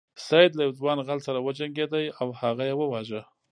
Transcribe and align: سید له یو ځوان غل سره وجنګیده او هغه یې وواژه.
سید 0.27 0.51
له 0.55 0.61
یو 0.67 0.77
ځوان 0.79 0.97
غل 1.07 1.19
سره 1.27 1.37
وجنګیده 1.45 2.01
او 2.19 2.27
هغه 2.41 2.63
یې 2.69 2.75
وواژه. 2.77 3.21